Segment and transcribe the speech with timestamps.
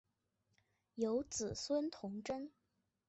[0.95, 2.49] 有子孙同珍。